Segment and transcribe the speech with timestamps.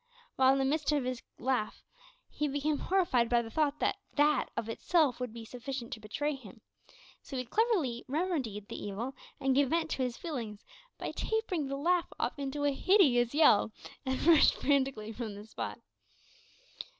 [0.35, 1.83] While in the midst of this laugh,
[2.27, 6.33] he became horrified by the thought that that of itself would be sufficient to betray
[6.33, 6.61] him,
[7.21, 10.65] so he cleverly remedied the evil, and gave vent to his feelings
[10.97, 15.77] by tapering the laugh off into a hideous yell, and rushed frantically from the spot.